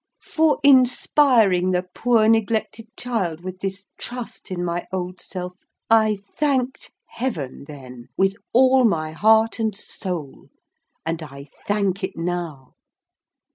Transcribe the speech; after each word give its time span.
For 0.25 0.57
inspiring 0.63 1.69
the 1.69 1.83
poor 1.93 2.27
neglected 2.27 2.87
child 2.97 3.41
with 3.41 3.59
this 3.59 3.85
trust 3.99 4.49
in 4.49 4.65
my 4.65 4.87
old 4.91 5.21
self, 5.21 5.53
I 5.91 6.17
thanked 6.35 6.91
Heaven, 7.09 7.65
then, 7.67 8.07
with 8.17 8.35
all 8.51 8.83
my 8.83 9.11
heart 9.11 9.59
and 9.59 9.75
soul, 9.75 10.49
and 11.05 11.21
I 11.21 11.49
thank 11.67 12.03
it 12.03 12.13
now! 12.17 12.73